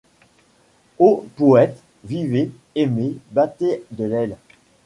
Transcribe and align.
Ô 0.97 1.27
poètes! 1.35 1.83
vivez, 2.03 2.49
aimez, 2.73 3.17
battez 3.29 3.83
de 3.91 4.03
l'aile 4.05 4.35